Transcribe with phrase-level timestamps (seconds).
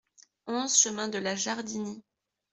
[0.47, 2.01] onze chemin de la Jardinie